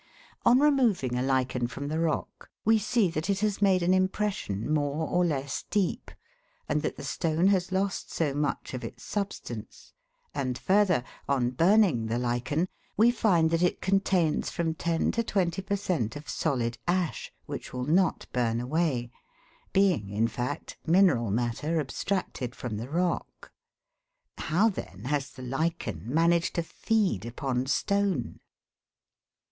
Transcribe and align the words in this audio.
On 0.47 0.59
removing 0.59 1.15
a 1.15 1.21
lichen 1.21 1.67
from 1.67 1.87
the 1.87 1.99
rock, 1.99 2.49
we 2.65 2.79
see 2.79 3.11
that 3.11 3.29
it 3.29 3.41
has 3.41 3.61
made 3.61 3.83
an 3.83 3.93
impression 3.93 4.67
more 4.67 5.07
or 5.07 5.23
less 5.23 5.61
deep, 5.69 6.09
and 6.67 6.81
that 6.81 6.97
the 6.97 7.03
stone 7.03 7.49
has 7.49 7.71
lost 7.71 8.11
so 8.11 8.33
much 8.33 8.73
of 8.73 8.83
its 8.83 9.03
substance; 9.03 9.93
and 10.33 10.57
further, 10.57 11.03
on 11.29 11.51
burning 11.51 12.07
the 12.07 12.17
lichen, 12.17 12.67
we 12.97 13.11
find 13.11 13.51
that 13.51 13.61
it 13.61 13.79
contains 13.79 14.49
from 14.49 14.73
ten 14.73 15.11
to 15.11 15.21
twenty 15.21 15.61
per 15.61 15.75
cent, 15.75 16.15
of 16.15 16.27
solid 16.27 16.79
ash, 16.87 17.31
which 17.45 17.71
will 17.71 17.85
not 17.85 18.25
burn 18.33 18.59
away, 18.59 19.11
being, 19.71 20.09
in 20.09 20.27
fact, 20.27 20.77
mineral 20.83 21.29
matter 21.29 21.79
abstracted 21.79 22.55
from 22.55 22.77
the 22.77 22.89
rock. 22.89 23.51
How 24.39 24.67
then 24.67 25.03
has 25.05 25.29
the 25.29 25.43
lichen 25.43 26.05
managed 26.11 26.55
to 26.55 26.63
feed 26.63 27.23
upon 27.23 27.67
stone 27.67 28.39